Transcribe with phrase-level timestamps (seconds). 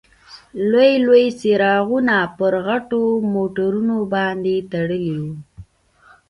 [0.71, 3.03] لوی لوی څراغونه پر غټو
[3.33, 5.33] موټرونو باندې تړلي وو.